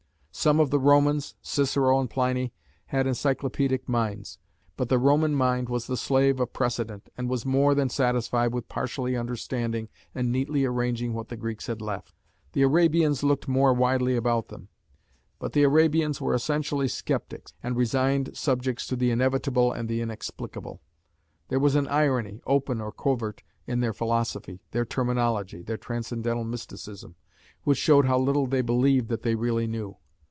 [0.33, 2.51] Some of the Romans, Cicero and Pliny,
[2.87, 4.39] had encyclopædic minds;
[4.75, 8.69] but the Roman mind was the slave of precedent, and was more than satisfied with
[8.69, 12.15] partially understanding and neatly arranging what the Greeks had left.
[12.53, 14.69] The Arabians looked more widely about them;
[15.37, 20.81] but the Arabians were essentially sceptics, and resigned subjects to the inevitable and the inexplicable;
[21.49, 27.15] there was an irony, open or covert, in their philosophy, their terminology, their transcendental mysticism,
[27.63, 29.97] which showed how little they believed that they really knew.